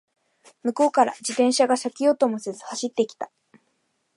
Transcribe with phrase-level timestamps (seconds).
[0.63, 3.29] 向こうから自転車が避けようともせず走ってきた